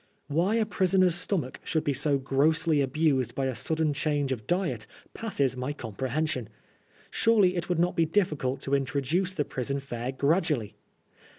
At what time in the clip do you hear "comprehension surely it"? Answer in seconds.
5.73-7.69